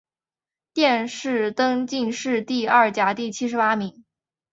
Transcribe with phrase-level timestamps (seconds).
[0.73, 4.03] 殿试登进士第二甲第七十八名。